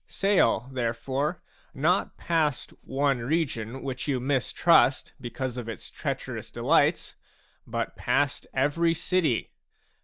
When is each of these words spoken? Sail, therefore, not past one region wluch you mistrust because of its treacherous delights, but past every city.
Sail, 0.07 0.67
therefore, 0.73 1.43
not 1.75 2.17
past 2.17 2.73
one 2.81 3.19
region 3.19 3.83
wluch 3.83 4.07
you 4.07 4.19
mistrust 4.19 5.13
because 5.21 5.57
of 5.57 5.69
its 5.69 5.91
treacherous 5.91 6.49
delights, 6.49 7.13
but 7.67 7.95
past 7.95 8.47
every 8.51 8.95
city. 8.95 9.51